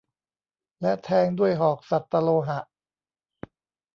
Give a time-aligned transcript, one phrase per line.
[0.81, 2.59] และแทงด้วยหอกสัตตโลหะ